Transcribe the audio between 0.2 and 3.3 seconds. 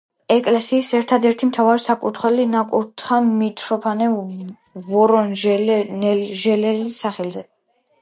ეკლესიის ერთადერთი მთავარი საკურთხეველი ნაკურთხია